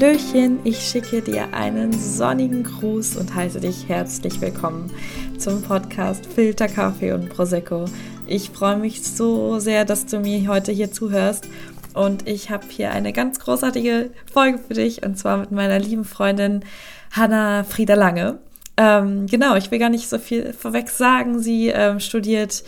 [0.00, 4.90] Hallöchen, ich schicke dir einen sonnigen Gruß und heiße dich herzlich willkommen
[5.36, 7.84] zum Podcast Filter Kaffee und Prosecco.
[8.26, 11.48] Ich freue mich so sehr, dass du mir heute hier zuhörst
[11.92, 16.06] und ich habe hier eine ganz großartige Folge für dich und zwar mit meiner lieben
[16.06, 16.64] Freundin
[17.10, 18.38] Hanna Frieda Lange.
[18.78, 21.40] Ähm, genau, ich will gar nicht so viel vorweg sagen.
[21.40, 22.64] Sie ähm, studiert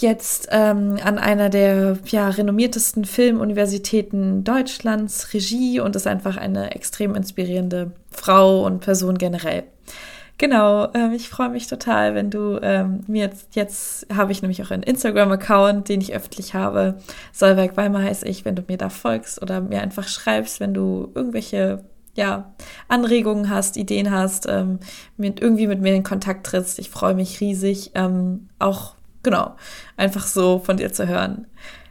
[0.00, 7.14] jetzt ähm, an einer der ja, renommiertesten Filmuniversitäten Deutschlands Regie und ist einfach eine extrem
[7.14, 9.64] inspirierende Frau und Person generell.
[10.38, 14.62] Genau, ähm, ich freue mich total, wenn du ähm, mir jetzt, jetzt habe ich nämlich
[14.62, 16.98] auch einen Instagram-Account, den ich öffentlich habe.
[17.32, 21.10] Solveig Weimar heiße ich, wenn du mir da folgst oder mir einfach schreibst, wenn du
[21.16, 22.52] irgendwelche ja,
[22.86, 24.78] Anregungen hast, Ideen hast, ähm,
[25.16, 26.78] mit, irgendwie mit mir in Kontakt trittst.
[26.78, 27.92] Ich freue mich riesig.
[27.94, 28.94] Ähm, auch
[29.28, 29.56] genau,
[29.98, 31.46] einfach so von dir zu hören.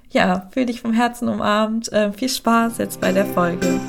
[0.10, 1.92] Ja, fühl dich vom Herzen umarmt.
[1.94, 3.80] Äh, viel Spaß jetzt bei der Folge.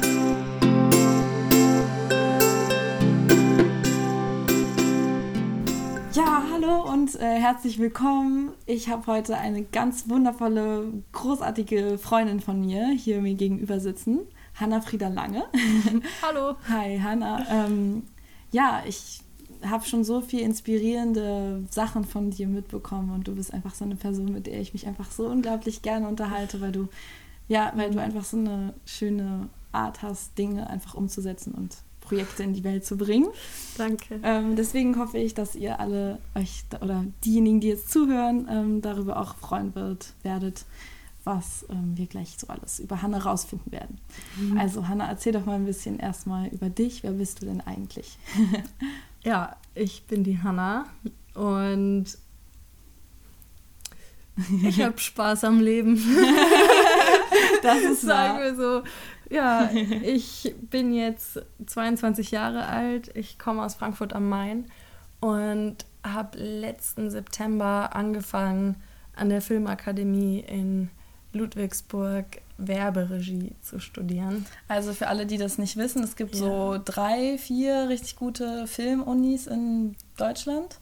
[6.12, 8.50] Ja, hallo und äh, herzlich willkommen.
[8.66, 14.26] Ich habe heute eine ganz wundervolle, großartige Freundin von mir hier mir gegenüber sitzen.
[14.56, 15.44] Hanna Frieda Lange.
[16.20, 16.56] Hallo.
[16.68, 17.46] Hi, Hanna.
[17.50, 18.02] Ähm,
[18.50, 19.22] ja, ich
[19.64, 23.96] habe schon so viel inspirierende Sachen von dir mitbekommen und du bist einfach so eine
[23.96, 26.88] Person, mit der ich mich einfach so unglaublich gerne unterhalte, weil du
[27.48, 32.54] ja, weil du einfach so eine schöne Art hast, Dinge einfach umzusetzen und Projekte in
[32.54, 33.28] die Welt zu bringen.
[33.76, 34.20] Danke.
[34.22, 39.20] Ähm, deswegen hoffe ich, dass ihr alle euch oder diejenigen, die jetzt zuhören, ähm, darüber
[39.20, 40.64] auch freuen wird, werdet,
[41.28, 44.00] was ähm, wir gleich so alles über Hanna rausfinden werden.
[44.36, 44.58] Mhm.
[44.58, 47.02] Also Hanna, erzähl doch mal ein bisschen erstmal über dich.
[47.02, 48.18] Wer bist du denn eigentlich?
[49.24, 50.86] Ja, ich bin die Hanna
[51.34, 52.06] und
[54.62, 55.96] ich habe Spaß am Leben.
[57.62, 58.84] das ist Sagen wir so.
[59.28, 63.10] Ja, ich bin jetzt 22 Jahre alt.
[63.16, 64.66] Ich komme aus Frankfurt am Main
[65.18, 68.76] und habe letzten September angefangen
[69.16, 70.90] an der Filmakademie in
[71.32, 72.26] Ludwigsburg
[72.58, 74.44] Werberegie zu studieren.
[74.66, 76.40] Also für alle, die das nicht wissen, es gibt ja.
[76.40, 80.78] so drei, vier richtig gute Filmunis in Deutschland.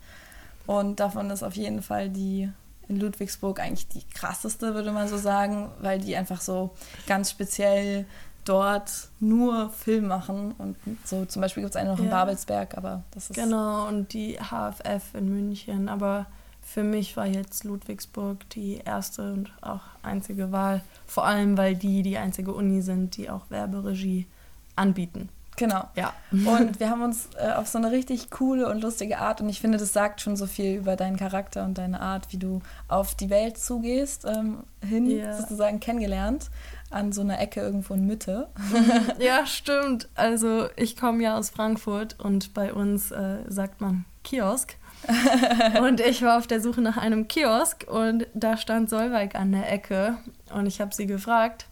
[0.66, 2.48] Und davon ist auf jeden Fall die
[2.88, 6.70] in Ludwigsburg eigentlich die krasseste, würde man so sagen, weil die einfach so
[7.06, 8.06] ganz speziell
[8.44, 10.54] dort nur Film machen.
[10.56, 12.04] Und so zum Beispiel gibt es eine noch ja.
[12.04, 13.36] in Babelsberg, aber das ist.
[13.36, 15.88] Genau, und die HFF in München.
[15.88, 16.26] Aber
[16.66, 20.82] für mich war jetzt Ludwigsburg die erste und auch einzige Wahl.
[21.06, 24.26] Vor allem, weil die die einzige Uni sind, die auch Werberegie
[24.74, 25.30] anbieten.
[25.56, 25.88] Genau.
[25.94, 26.12] Ja.
[26.32, 29.60] Und wir haben uns äh, auf so eine richtig coole und lustige Art, und ich
[29.60, 33.14] finde, das sagt schon so viel über deinen Charakter und deine Art, wie du auf
[33.14, 35.34] die Welt zugehst, ähm, hin ja.
[35.34, 36.50] sozusagen kennengelernt.
[36.90, 38.48] An so einer Ecke irgendwo in Mitte.
[39.18, 40.08] ja, stimmt.
[40.14, 44.76] Also ich komme ja aus Frankfurt und bei uns äh, sagt man Kiosk.
[45.80, 49.72] und ich war auf der Suche nach einem Kiosk und da stand Solveig an der
[49.72, 50.18] Ecke
[50.52, 51.66] und ich habe sie gefragt,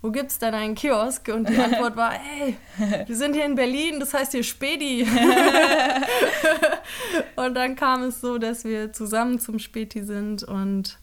[0.00, 1.28] wo gibt's denn einen Kiosk?
[1.28, 2.56] Und die Antwort war, hey,
[3.06, 5.02] wir sind hier in Berlin, das heißt hier Spedi.
[7.36, 10.98] und dann kam es so, dass wir zusammen zum Späti sind und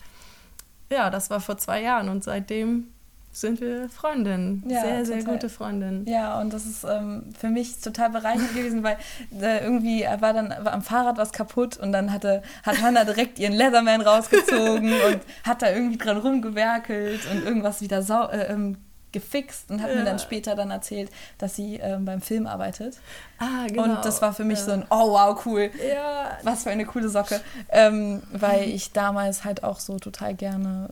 [0.90, 2.88] ja, das war vor zwei Jahren und seitdem
[3.36, 4.64] sind wir Freundinnen.
[4.68, 6.06] Ja, sehr, sehr gute Freundinnen.
[6.08, 8.98] Ja, und das ist ähm, für mich total bereichernd gewesen, weil
[9.42, 13.38] äh, irgendwie war dann war am Fahrrad was kaputt und dann hatte, hat Hannah direkt
[13.38, 18.78] ihren Leatherman rausgezogen und hat da irgendwie dran rumgewerkelt und irgendwas wieder sau äh, ähm,
[19.12, 19.98] gefixt und hat ja.
[19.98, 23.00] mir dann später dann erzählt, dass sie ähm, beim Film arbeitet.
[23.40, 23.84] Ah, genau.
[23.84, 24.66] Und das war für mich ja.
[24.66, 25.72] so ein, oh wow, cool.
[25.90, 26.38] Ja.
[26.44, 27.40] Was für eine coole Socke.
[27.70, 30.90] Ähm, weil ich damals halt auch so total gerne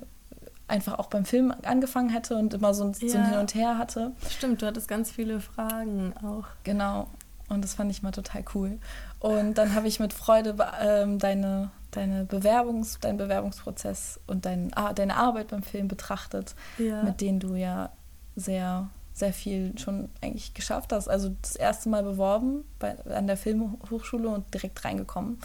[0.68, 3.10] einfach auch beim Film angefangen hätte und immer so ein, ja.
[3.10, 4.14] so ein Hin und Her hatte.
[4.30, 6.46] Stimmt, du hattest ganz viele Fragen auch.
[6.64, 7.08] Genau.
[7.50, 8.80] Und das fand ich mal total cool.
[9.20, 15.16] Und dann habe ich mit Freude ähm, deine, deine Bewerbungs, deinen Bewerbungsprozess und dein, deine
[15.16, 17.04] Arbeit beim Film betrachtet, ja.
[17.04, 17.92] mit denen du ja
[18.36, 21.08] sehr, sehr viel schon eigentlich geschafft hast.
[21.08, 25.40] Also das erste Mal beworben bei, an der Filmhochschule und direkt reingekommen.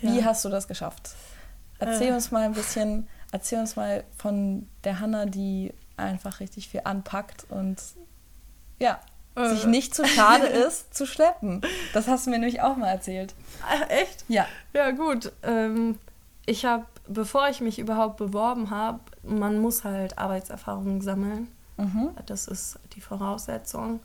[0.00, 0.12] Ja.
[0.12, 1.10] Wie hast du das geschafft?
[1.78, 2.14] Erzähl äh.
[2.14, 7.46] uns mal ein bisschen erzähl uns mal von der Hanna, die einfach richtig viel anpackt
[7.50, 7.82] und
[8.78, 9.00] ja,
[9.34, 9.48] äh.
[9.48, 11.62] sich nicht zu schade ist, zu schleppen.
[11.92, 13.34] Das hast du mir nämlich auch mal erzählt.
[13.66, 14.24] Ach, echt?
[14.28, 14.46] Ja.
[14.72, 15.32] Ja, gut.
[15.42, 15.98] Ähm,
[16.46, 21.48] ich habe, bevor ich mich überhaupt beworben habe, man muss halt Arbeitserfahrungen sammeln.
[21.76, 22.10] Mhm.
[22.26, 24.00] Das ist die Voraussetzung.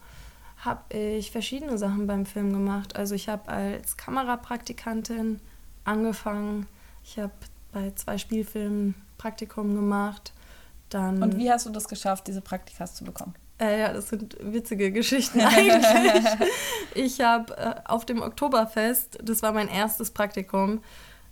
[0.57, 2.95] Habe ich verschiedene Sachen beim Film gemacht.
[2.95, 5.39] Also ich habe als Kamerapraktikantin
[5.83, 6.67] angefangen.
[7.03, 7.31] Ich habe
[7.77, 10.33] bei zwei Spielfilmen Praktikum gemacht.
[10.89, 13.35] Dann Und wie hast du das geschafft, diese Praktikas zu bekommen?
[13.59, 16.25] Äh, ja, das sind witzige Geschichten eigentlich.
[16.95, 20.81] ich habe äh, auf dem Oktoberfest, das war mein erstes Praktikum,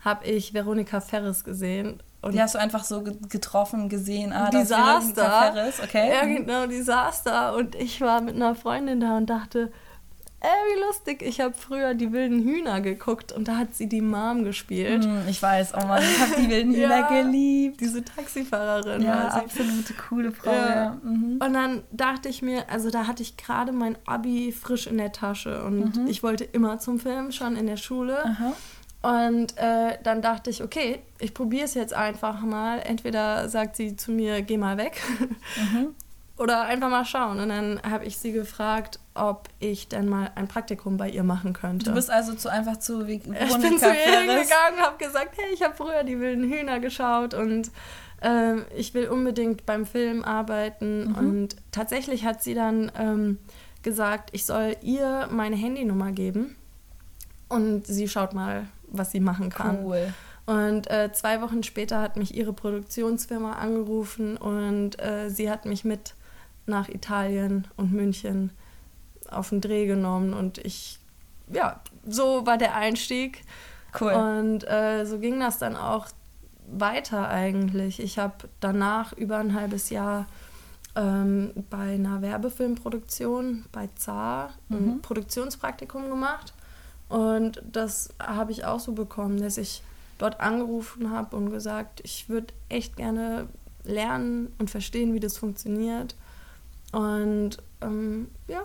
[0.01, 2.01] habe ich Veronika Ferris gesehen.
[2.21, 4.33] Und die hast du einfach so getroffen, gesehen.
[4.33, 5.51] Ah, die saß da.
[5.51, 5.79] Ferris.
[5.79, 6.11] Okay.
[6.11, 6.35] Ja, mhm.
[6.37, 9.71] genau, die saß da und ich war mit einer Freundin da und dachte,
[10.45, 11.21] ey, wie lustig.
[11.21, 15.03] Ich habe früher die wilden Hühner geguckt und da hat sie die Mom gespielt.
[15.03, 17.81] Hm, ich weiß, oh Mann, ich habe die wilden Hühner ja, geliebt.
[17.81, 19.01] Diese Taxifahrerin.
[19.01, 20.51] Ja, absolute coole Frau.
[20.51, 20.69] Ja.
[20.69, 20.97] ja.
[21.03, 21.39] Mhm.
[21.43, 25.11] Und dann dachte ich mir, also da hatte ich gerade mein Abi frisch in der
[25.11, 26.07] Tasche und mhm.
[26.07, 28.23] ich wollte immer zum Film, schon in der Schule.
[28.23, 28.53] Aha.
[29.05, 32.79] Und äh, dann dachte ich, okay, ich probiere es jetzt einfach mal.
[32.79, 34.99] Entweder sagt sie zu mir, geh mal weg.
[35.57, 35.95] Mhm.
[36.37, 37.39] Oder einfach mal schauen.
[37.39, 41.53] Und dann habe ich sie gefragt, ob ich denn mal ein Praktikum bei ihr machen
[41.53, 41.85] könnte.
[41.85, 45.37] Du bist also zu, einfach zu wie Veronika Ich bin zu ihr hingegangen, habe gesagt,
[45.37, 47.71] hey, ich habe früher die wilden Hühner geschaut und
[48.21, 51.09] äh, ich will unbedingt beim Film arbeiten.
[51.09, 51.15] Mhm.
[51.15, 53.39] Und tatsächlich hat sie dann ähm,
[53.81, 56.57] gesagt, ich soll ihr meine Handynummer geben
[57.47, 59.85] und sie schaut mal, was sie machen kann.
[59.85, 60.13] Cool.
[60.45, 65.85] Und äh, zwei Wochen später hat mich ihre Produktionsfirma angerufen und äh, sie hat mich
[65.85, 66.13] mit
[66.65, 68.51] nach Italien und München
[69.29, 70.99] auf den Dreh genommen und ich,
[71.51, 73.43] ja, so war der Einstieg.
[73.99, 74.11] Cool.
[74.11, 76.07] Und äh, so ging das dann auch
[76.67, 77.99] weiter eigentlich.
[77.99, 80.25] Ich habe danach über ein halbes Jahr
[80.95, 84.77] ähm, bei einer Werbefilmproduktion bei ZAR mhm.
[84.77, 86.53] ein Produktionspraktikum gemacht.
[87.09, 89.83] Und das habe ich auch so bekommen, dass ich
[90.17, 93.47] dort angerufen habe und gesagt, ich würde echt gerne
[93.83, 96.15] lernen und verstehen, wie das funktioniert.
[96.95, 98.61] Und ähm, ja,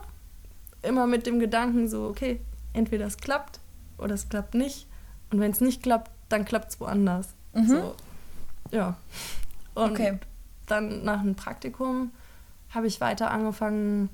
[0.82, 2.40] immer mit dem Gedanken so, okay,
[2.72, 3.58] entweder es klappt
[3.98, 4.86] oder es klappt nicht.
[5.32, 7.34] Und wenn es nicht klappt, dann klappt es woanders.
[7.54, 7.66] Mhm.
[7.66, 7.94] So,
[8.70, 8.96] ja.
[9.74, 10.18] Und okay.
[10.68, 12.12] dann nach einem Praktikum
[12.72, 14.10] habe ich weiter angefangen,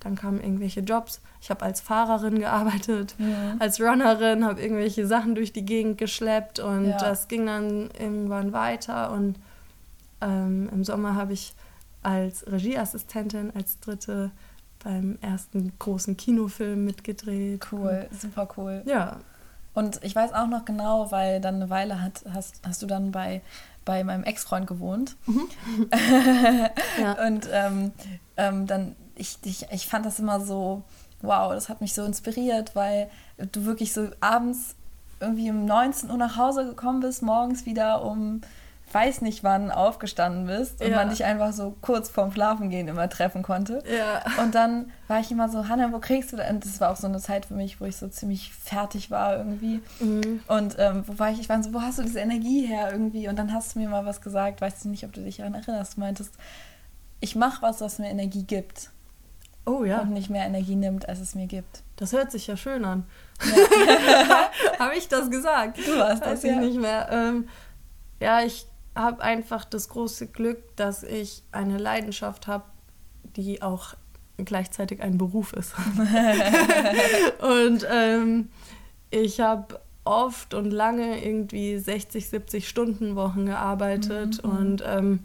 [0.00, 1.22] dann kamen irgendwelche Jobs.
[1.40, 3.56] Ich habe als Fahrerin gearbeitet, ja.
[3.58, 6.98] als Runnerin, habe irgendwelche Sachen durch die Gegend geschleppt und ja.
[6.98, 9.12] das ging dann irgendwann weiter.
[9.12, 9.38] Und
[10.20, 11.54] ähm, im Sommer habe ich
[12.06, 14.30] als Regieassistentin, als dritte
[14.84, 17.66] beim ersten großen Kinofilm mitgedreht.
[17.72, 18.82] Cool, super cool.
[18.86, 19.16] Ja.
[19.74, 23.10] Und ich weiß auch noch genau, weil dann eine Weile hat, hast, hast du dann
[23.10, 23.42] bei,
[23.84, 25.16] bei meinem Ex-Freund gewohnt.
[25.26, 25.48] Mhm.
[27.00, 27.26] ja.
[27.26, 27.90] Und ähm,
[28.36, 30.84] ähm, dann, ich, ich, ich fand das immer so,
[31.22, 33.10] wow, das hat mich so inspiriert, weil
[33.50, 34.76] du wirklich so abends
[35.18, 38.42] irgendwie um 19 Uhr nach Hause gekommen bist, morgens wieder um
[38.92, 40.96] weiß nicht wann aufgestanden bist und ja.
[40.96, 43.82] man dich einfach so kurz vorm Schlafengehen immer treffen konnte.
[43.86, 44.22] Ja.
[44.42, 46.48] Und dann war ich immer so, Hannah, wo kriegst du das?
[46.48, 49.36] Und das war auch so eine Zeit für mich, wo ich so ziemlich fertig war
[49.36, 49.82] irgendwie.
[49.98, 50.40] Mhm.
[50.46, 51.40] Und ähm, wo war ich?
[51.40, 53.28] Ich war so, wo hast du diese Energie her irgendwie?
[53.28, 55.54] Und dann hast du mir mal was gesagt, weißt du nicht, ob du dich daran
[55.54, 55.96] erinnerst.
[55.96, 56.34] Du meintest,
[57.20, 58.90] ich mache was, was mir Energie gibt.
[59.64, 60.00] Oh ja.
[60.00, 61.82] Und nicht mehr Energie nimmt, als es mir gibt.
[61.96, 63.04] Das hört sich ja schön an.
[63.44, 64.48] Ja.
[64.78, 65.78] Habe ich das gesagt?
[65.78, 66.60] Du hast das, Weiß ich ja.
[66.60, 67.08] nicht mehr.
[67.10, 67.48] Ähm,
[68.20, 68.66] ja, ich
[68.96, 72.64] habe einfach das große Glück, dass ich eine Leidenschaft habe,
[73.36, 73.94] die auch
[74.38, 75.74] gleichzeitig ein Beruf ist.
[77.40, 78.48] und ähm,
[79.10, 84.50] ich habe oft und lange irgendwie 60, 70 Stunden Wochen gearbeitet mhm.
[84.50, 85.24] und ähm,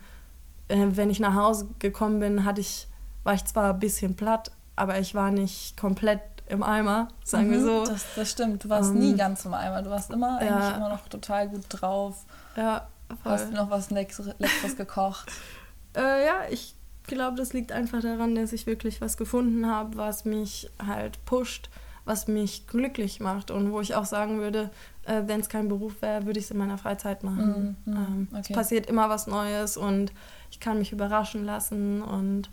[0.68, 2.88] äh, wenn ich nach Hause gekommen bin, hatte ich,
[3.24, 7.52] war ich zwar ein bisschen platt, aber ich war nicht komplett im Eimer, sagen mhm,
[7.52, 7.86] wir so.
[7.86, 10.56] Das, das stimmt, du warst um, nie ähm, ganz im Eimer, du warst immer ja,
[10.56, 12.26] eigentlich immer noch total gut drauf.
[12.56, 12.88] Ja,
[13.24, 13.32] Voll.
[13.32, 15.32] Hast du noch was Leckeres gekocht?
[15.96, 20.26] äh, ja, ich glaube, das liegt einfach daran, dass ich wirklich was gefunden habe, was
[20.26, 21.70] mich halt pusht,
[22.06, 24.70] was mich glücklich macht und wo ich auch sagen würde,
[25.06, 27.78] äh, wenn es kein Beruf wäre, würde ich es in meiner Freizeit machen.
[27.86, 28.42] Mm, mm, ähm, okay.
[28.42, 30.12] Es passiert immer was Neues und
[30.50, 32.50] ich kann mich überraschen lassen und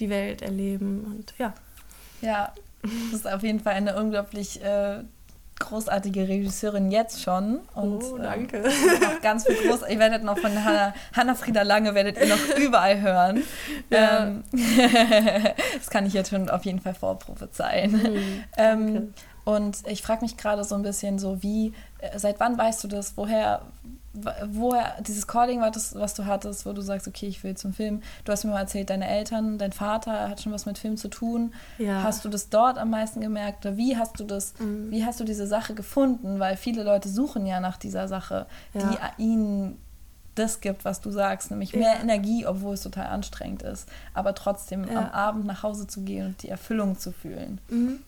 [0.00, 1.54] die Welt erleben und ja.
[2.20, 2.52] Ja,
[2.82, 5.02] das ist auf jeden Fall eine unglaublich äh,
[5.58, 7.60] großartige Regisseurin jetzt schon.
[7.74, 8.58] Und, oh, danke.
[8.58, 8.70] Äh,
[9.22, 9.88] ganz viel groß.
[9.88, 13.42] Ihr werdet noch von Hanna, Hanna Frieda Lange werdet ihr noch überall hören.
[13.90, 14.26] Ja.
[14.26, 14.44] Ähm,
[15.76, 17.92] das kann ich jetzt schon auf jeden Fall vorprophezeien.
[17.92, 22.58] Mhm, ähm, und ich frage mich gerade so ein bisschen so, wie, äh, seit wann
[22.58, 23.16] weißt du das?
[23.16, 23.62] Woher,
[24.50, 27.72] woher dieses Calling war das, was du hattest, wo du sagst, okay, ich will zum
[27.72, 28.02] Film.
[28.24, 31.08] Du hast mir mal erzählt, deine Eltern, dein Vater hat schon was mit Film zu
[31.08, 31.54] tun.
[31.78, 32.02] Ja.
[32.02, 33.64] Hast du das dort am meisten gemerkt?
[33.64, 34.90] Oder wie hast du das, mhm.
[34.90, 36.38] wie hast du diese Sache gefunden?
[36.38, 39.12] Weil viele Leute suchen ja nach dieser Sache, ja.
[39.18, 39.78] die ihnen
[40.34, 42.00] das gibt, was du sagst, nämlich mehr ja.
[42.00, 46.42] Energie, obwohl es total anstrengend ist, aber trotzdem am Abend nach Hause zu gehen und
[46.42, 47.60] die Erfüllung zu fühlen.
[47.68, 47.98] Mhm.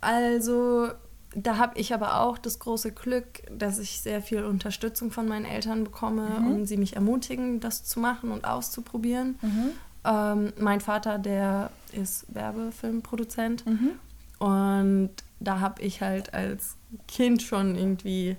[0.00, 0.90] Also
[1.34, 5.44] da habe ich aber auch das große Glück, dass ich sehr viel Unterstützung von meinen
[5.44, 6.46] Eltern bekomme mhm.
[6.46, 9.38] und sie mich ermutigen, das zu machen und auszuprobieren.
[9.42, 9.70] Mhm.
[10.04, 13.66] Ähm, mein Vater, der ist Werbefilmproduzent.
[13.66, 13.90] Mhm.
[14.38, 18.36] Und da habe ich halt als Kind schon irgendwie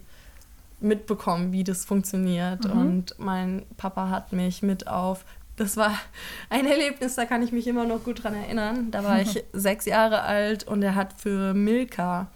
[0.79, 2.65] mitbekommen, wie das funktioniert.
[2.65, 2.79] Mhm.
[2.79, 5.25] Und mein Papa hat mich mit auf.
[5.57, 5.93] Das war
[6.49, 8.89] ein Erlebnis, da kann ich mich immer noch gut dran erinnern.
[8.89, 12.27] Da war ich sechs Jahre alt und er hat für Milka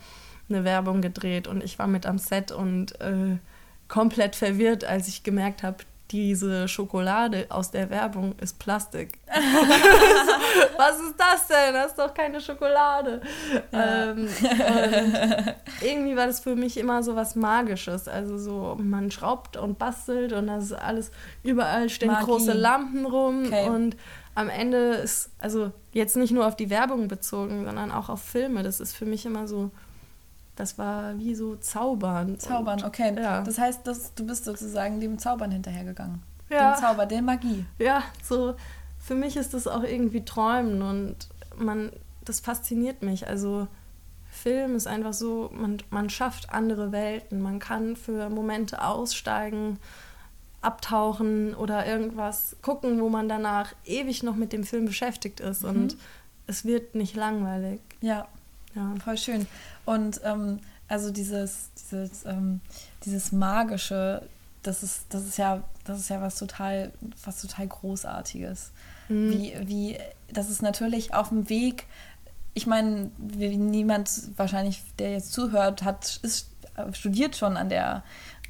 [0.50, 3.38] eine Werbung gedreht und ich war mit am Set und äh,
[3.88, 5.78] komplett verwirrt, als ich gemerkt habe,
[6.14, 9.18] diese Schokolade aus der Werbung ist Plastik.
[10.78, 11.74] Was ist das denn?
[11.74, 13.20] Das ist doch keine Schokolade.
[13.72, 14.12] Ja.
[14.12, 14.28] Ähm,
[15.82, 18.08] irgendwie war das für mich immer so was Magisches.
[18.08, 22.26] Also so, man schraubt und bastelt und das ist alles, überall stehen Magie.
[22.26, 23.70] große Lampen rum okay.
[23.70, 23.98] und
[24.36, 28.62] am Ende ist, also jetzt nicht nur auf die Werbung bezogen, sondern auch auf Filme.
[28.62, 29.72] Das ist für mich immer so
[30.56, 32.40] das war wie so Zaubern.
[32.40, 33.16] Zaubern, und, okay.
[33.16, 33.42] Ja.
[33.42, 36.22] Das heißt, dass du bist sozusagen dem Zaubern hinterhergegangen.
[36.50, 36.74] Ja.
[36.74, 37.66] Dem Zauber, der Magie.
[37.80, 38.56] Ja, so
[39.00, 41.92] für mich ist das auch irgendwie Träumen und man,
[42.24, 43.28] das fasziniert mich.
[43.28, 43.68] Also
[44.30, 47.42] Film ist einfach so, man, man schafft andere Welten.
[47.42, 49.78] Man kann für Momente aussteigen,
[50.62, 55.64] abtauchen oder irgendwas gucken, wo man danach ewig noch mit dem Film beschäftigt ist.
[55.64, 55.70] Mhm.
[55.70, 55.98] Und
[56.48, 57.82] es wird nicht langweilig.
[58.00, 58.28] Ja,
[58.76, 58.96] ja.
[59.04, 59.48] voll schön.
[59.86, 62.62] Und ähm, also dieses, dieses, ähm,
[63.06, 64.28] dieses magische,
[64.62, 66.92] das ist, das ist ja, das ist ja was total,
[67.24, 68.72] was total Großartiges.
[69.10, 69.32] Mhm.
[69.32, 69.98] Wie, wie,
[70.32, 71.86] das ist natürlich auf dem Weg,
[72.54, 76.52] ich meine, niemand wahrscheinlich, der jetzt zuhört, hat, ist,
[76.94, 78.04] studiert schon an der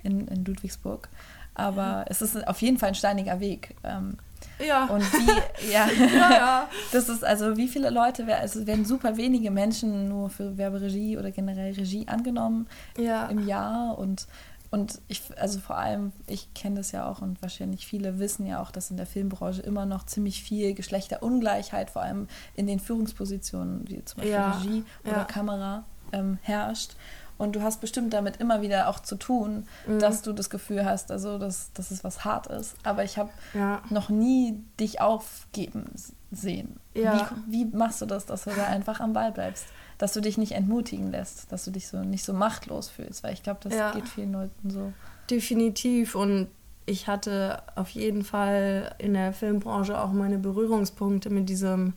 [0.03, 1.09] in, in Ludwigsburg.
[1.55, 2.05] Aber mhm.
[2.07, 3.75] es ist auf jeden Fall ein steiniger Weg.
[3.83, 4.17] Ähm,
[4.65, 4.85] ja.
[4.85, 5.87] Und wie, ja.
[5.87, 6.69] ja, ja.
[6.91, 11.31] Das ist also, wie viele Leute, also werden super wenige Menschen nur für Werberegie oder
[11.31, 12.67] generell Regie angenommen
[12.97, 13.27] ja.
[13.27, 14.27] im Jahr und
[14.73, 18.59] und ich, also vor allem, ich kenne das ja auch und wahrscheinlich viele wissen ja
[18.59, 23.87] auch, dass in der Filmbranche immer noch ziemlich viel Geschlechterungleichheit, vor allem in den Führungspositionen,
[23.87, 25.23] wie zum Beispiel ja, Regie oder ja.
[25.25, 26.95] Kamera, ähm, herrscht.
[27.37, 29.99] Und du hast bestimmt damit immer wieder auch zu tun, mhm.
[29.99, 32.75] dass du das Gefühl hast, also dass, dass es was hart ist.
[32.83, 33.81] Aber ich habe ja.
[33.89, 35.85] noch nie dich aufgeben
[36.31, 36.77] sehen.
[36.93, 37.31] Ja.
[37.47, 39.65] Wie, wie machst du das, dass du da einfach am Ball bleibst?
[39.97, 43.33] Dass du dich nicht entmutigen lässt, dass du dich so nicht so machtlos fühlst, weil
[43.33, 43.91] ich glaube, das ja.
[43.91, 44.93] geht vielen Leuten so.
[45.29, 46.15] Definitiv.
[46.15, 46.47] Und
[46.85, 51.93] ich hatte auf jeden Fall in der Filmbranche auch meine Berührungspunkte mit diesem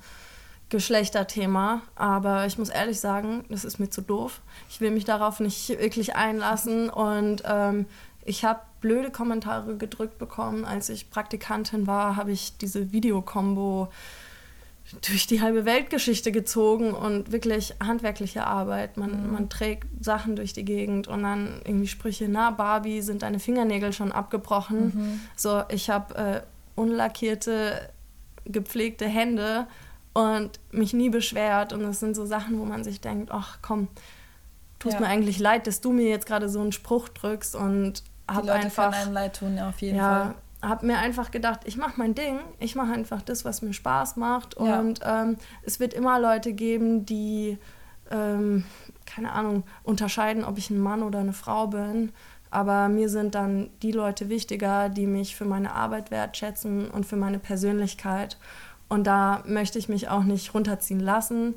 [0.69, 4.41] Geschlechterthema, aber ich muss ehrlich sagen, das ist mir zu doof.
[4.69, 7.87] Ich will mich darauf nicht wirklich einlassen und ähm,
[8.25, 10.65] ich habe blöde Kommentare gedrückt bekommen.
[10.65, 13.89] Als ich Praktikantin war, habe ich diese Videokombo
[15.07, 18.97] durch die halbe Weltgeschichte gezogen und wirklich handwerkliche Arbeit.
[18.97, 19.33] Man, mhm.
[19.33, 23.93] man trägt Sachen durch die Gegend und dann irgendwie Sprüche, na Barbie, sind deine Fingernägel
[23.93, 24.85] schon abgebrochen?
[24.95, 25.21] Mhm.
[25.37, 26.41] So, ich habe äh,
[26.75, 27.89] unlackierte,
[28.45, 29.67] gepflegte Hände
[30.17, 31.75] und mich nie beschwert.
[31.75, 33.89] Und das sind so Sachen, wo man sich denkt, ach komm,
[34.79, 35.01] tut ja.
[35.01, 38.93] mir eigentlich leid, dass du mir jetzt gerade so einen Spruch drückst und hab einfach
[38.93, 40.71] einem leid tun, auf jeden ja, Fall.
[40.71, 44.17] Hab mir einfach gedacht, ich mache mein Ding, ich mache einfach das, was mir Spaß
[44.17, 44.81] macht ja.
[44.81, 47.59] und ähm, es wird immer Leute geben, die
[48.11, 48.65] ähm,
[49.05, 52.13] keine Ahnung unterscheiden, ob ich ein Mann oder eine Frau bin.
[52.51, 57.17] Aber mir sind dann die Leute wichtiger, die mich für meine Arbeit wertschätzen und für
[57.17, 58.39] meine Persönlichkeit.
[58.89, 61.55] Und da möchte ich mich auch nicht runterziehen lassen.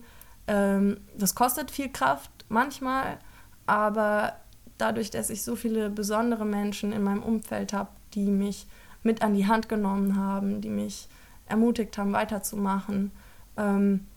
[0.48, 3.20] Ähm, das kostet viel Kraft manchmal,
[3.66, 4.34] aber
[4.78, 8.66] dadurch, dass ich so viele besondere Menschen in meinem Umfeld habe, die mich
[9.04, 11.08] mit an die Hand genommen haben, die mich
[11.46, 13.12] ermutigt haben, weiterzumachen,
[13.58, 14.08] ähm,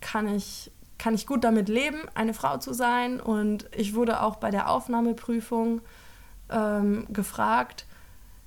[0.00, 3.20] kann, ich, kann ich gut damit leben, eine Frau zu sein.
[3.20, 5.80] Und ich wurde auch bei der Aufnahmeprüfung
[6.50, 7.86] ähm, gefragt,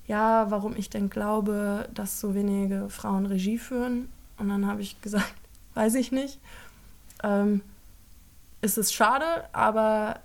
[0.07, 4.09] ja, warum ich denn glaube, dass so wenige Frauen Regie führen.
[4.37, 5.33] Und dann habe ich gesagt,
[5.73, 6.39] weiß ich nicht.
[7.23, 7.61] Ähm,
[8.61, 10.19] es ist schade, aber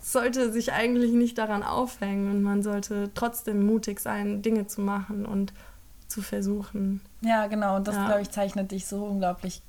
[0.00, 5.26] sollte sich eigentlich nicht daran aufhängen und man sollte trotzdem mutig sein, Dinge zu machen
[5.26, 5.52] und
[6.08, 7.00] zu versuchen.
[7.20, 7.76] Ja, genau.
[7.76, 8.06] Und das, ja.
[8.06, 9.62] glaube ich, zeichnet dich so unglaublich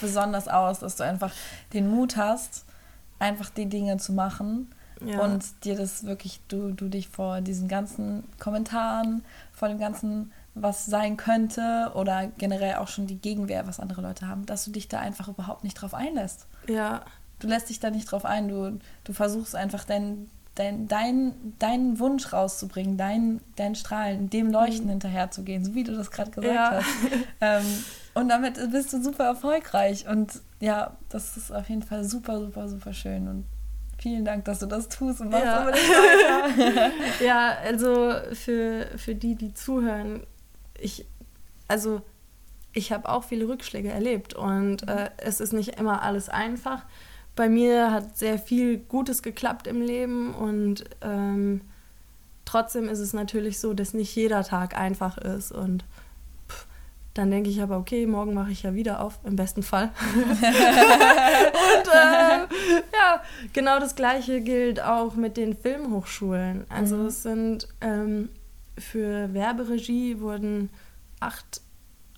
[0.00, 1.32] besonders aus, dass du einfach
[1.72, 2.64] den Mut hast,
[3.18, 4.68] einfach die Dinge zu machen
[5.04, 5.20] ja.
[5.20, 10.86] und dir das wirklich, du, du dich vor diesen ganzen Kommentaren, vor dem ganzen, was
[10.86, 14.88] sein könnte oder generell auch schon die Gegenwehr, was andere Leute haben, dass du dich
[14.88, 16.46] da einfach überhaupt nicht drauf einlässt.
[16.68, 17.02] Ja.
[17.40, 21.98] Du lässt dich da nicht drauf ein, du, du versuchst einfach dein, dein, dein, deinen
[21.98, 24.90] Wunsch rauszubringen, dein, dein Strahlen, dem Leuchten mhm.
[24.90, 26.70] hinterher zu gehen, so wie du das gerade gesagt ja.
[26.72, 26.86] hast.
[27.40, 27.84] ähm,
[28.14, 30.06] und damit bist du super erfolgreich.
[30.08, 33.26] Und ja, das ist auf jeden Fall super, super, super schön.
[33.26, 33.44] Und
[34.04, 35.70] Vielen Dank, dass du das tust und machst ja.
[37.24, 40.26] ja, also für, für die, die zuhören,
[40.78, 41.06] ich,
[41.68, 42.02] also
[42.74, 46.84] ich habe auch viele Rückschläge erlebt und äh, es ist nicht immer alles einfach.
[47.34, 51.62] Bei mir hat sehr viel Gutes geklappt im Leben und ähm,
[52.44, 55.86] trotzdem ist es natürlich so, dass nicht jeder Tag einfach ist und
[57.14, 59.92] dann denke ich aber, okay, morgen mache ich ja wieder auf, im besten Fall.
[60.14, 62.46] und äh,
[62.92, 66.66] ja, genau das Gleiche gilt auch mit den Filmhochschulen.
[66.68, 67.06] Also mhm.
[67.06, 68.30] es sind ähm,
[68.76, 70.70] für Werberegie wurden
[71.20, 71.60] acht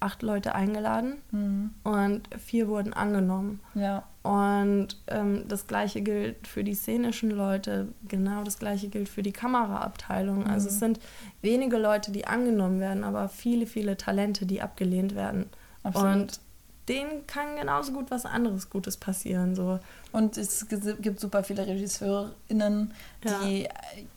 [0.00, 1.71] acht Leute eingeladen mhm.
[1.85, 3.61] und vier wurden angenommen.
[3.75, 4.05] Ja.
[4.23, 9.33] Und ähm, das gleiche gilt für die szenischen Leute, genau das gleiche gilt für die
[9.33, 10.41] Kameraabteilung.
[10.41, 10.50] Mhm.
[10.50, 11.00] Also es sind
[11.43, 15.47] wenige Leute, die angenommen werden, aber viele, viele Talente, die abgelehnt werden.
[15.83, 16.15] Absolut.
[16.15, 16.41] Und
[16.88, 19.55] denen kann genauso gut was anderes Gutes passieren.
[19.55, 19.81] So.
[20.12, 23.71] Und es gibt super viele RegisseurInnen, die ja.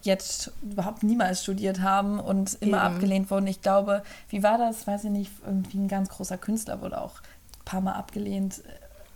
[0.03, 2.95] jetzt überhaupt niemals studiert haben und immer Eben.
[2.95, 3.47] abgelehnt wurden.
[3.47, 4.85] Ich glaube, wie war das?
[4.85, 8.61] Weiß ich nicht, irgendwie ein ganz großer Künstler wurde auch ein paar Mal abgelehnt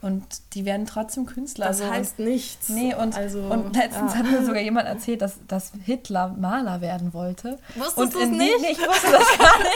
[0.03, 1.67] und die werden trotzdem Künstler.
[1.67, 2.67] Das also, heißt nichts.
[2.67, 4.19] Nee, und, also, und letztens ja.
[4.19, 7.57] hat mir sogar jemand erzählt, dass, dass Hitler Maler werden wollte.
[7.75, 8.59] Wusstest du es nicht?
[8.59, 9.71] Nee, ich wusste das gar nicht.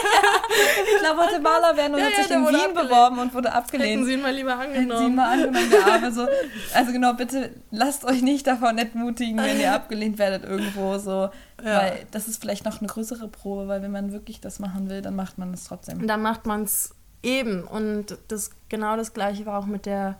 [0.92, 2.74] Hitler wollte Maler werden und ja, hat sich in Wien abgelehnt.
[2.74, 3.90] beworben und wurde abgelehnt.
[3.90, 4.90] Hätten sie ihn mal lieber angenommen.
[4.90, 6.12] Hätten sie ihn mal angenommen, der Arme.
[6.12, 6.26] So.
[6.74, 10.98] Also genau, bitte lasst euch nicht davon entmutigen, wenn ihr abgelehnt werdet irgendwo.
[10.98, 11.30] So.
[11.56, 15.00] Weil das ist vielleicht noch eine größere Probe, weil wenn man wirklich das machen will,
[15.00, 16.06] dann macht man es trotzdem.
[16.06, 20.16] Dann macht man es Eben, und das genau das gleiche war auch mit der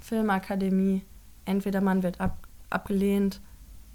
[0.00, 1.02] Filmakademie.
[1.44, 2.36] Entweder man wird ab,
[2.70, 3.40] abgelehnt,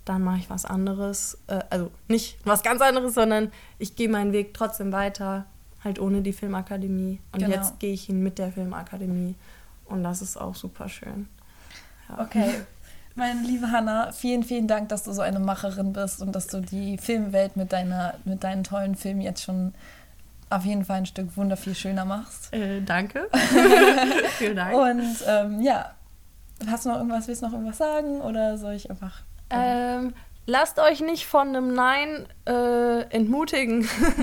[0.06, 1.38] dann mache ich was anderes.
[1.48, 5.46] Äh, also nicht was ganz anderes, sondern ich gehe meinen Weg trotzdem weiter,
[5.84, 7.20] halt ohne die Filmakademie.
[7.32, 7.56] Und genau.
[7.56, 9.36] jetzt gehe ich ihn mit der Filmakademie.
[9.86, 11.28] Und das ist auch super schön.
[12.10, 12.24] Ja.
[12.24, 12.52] Okay.
[13.18, 16.60] Meine liebe Hanna, vielen, vielen Dank, dass du so eine Macherin bist und dass du
[16.60, 19.74] die Filmwelt mit, deiner, mit deinen tollen Filmen jetzt schon
[20.50, 22.54] auf jeden Fall ein Stück wunder viel schöner machst.
[22.54, 23.30] Äh, danke.
[24.38, 24.76] Vielen Dank.
[24.76, 25.92] Und ähm, ja,
[26.68, 29.22] hast du noch irgendwas, willst du noch irgendwas sagen oder soll ich einfach.
[29.50, 30.14] Ähm,
[30.46, 33.84] lasst euch nicht von einem Nein äh, entmutigen.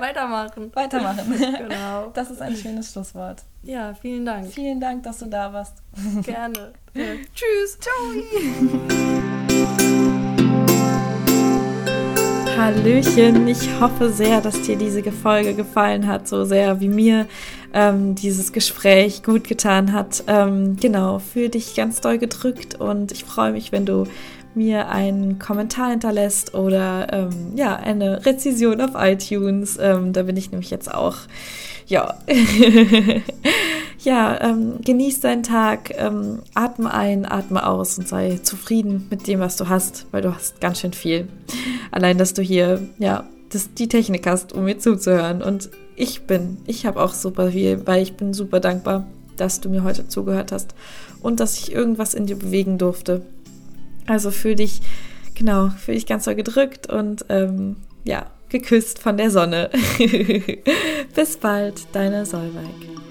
[0.00, 0.70] Weitermachen.
[0.74, 1.32] Weitermachen.
[1.58, 2.10] Genau.
[2.14, 3.42] Das ist ein schönes Schlusswort.
[3.62, 4.52] Ja, vielen Dank.
[4.52, 5.82] Vielen Dank, dass du da warst.
[6.22, 6.72] Gerne.
[6.94, 7.04] Ja.
[7.34, 7.78] Tschüss.
[7.80, 9.22] Ciao.
[12.62, 17.26] Hallöchen, ich hoffe sehr, dass dir diese Folge gefallen hat, so sehr wie mir
[17.74, 20.22] ähm, dieses Gespräch gut getan hat.
[20.28, 24.04] Ähm, genau, fühl dich ganz doll gedrückt und ich freue mich, wenn du
[24.54, 29.76] mir einen Kommentar hinterlässt oder ähm, ja, eine Rezension auf iTunes.
[29.80, 31.16] Ähm, da bin ich nämlich jetzt auch,
[31.88, 32.14] ja.
[34.04, 39.40] ja, ähm, genieß deinen Tag, ähm, atme ein, atme aus und sei zufrieden mit dem,
[39.40, 41.28] was du hast, weil du hast ganz schön viel.
[41.90, 45.42] Allein, dass du hier, ja, das, die Technik hast, um mir zuzuhören.
[45.42, 49.68] Und ich bin, ich habe auch super viel, weil ich bin super dankbar, dass du
[49.68, 50.74] mir heute zugehört hast
[51.20, 53.22] und dass ich irgendwas in dir bewegen durfte.
[54.06, 54.80] Also fühl dich,
[55.34, 59.70] genau, fühl dich ganz so gedrückt und ähm, ja, geküsst von der Sonne.
[61.14, 63.01] Bis bald, deine Solveig.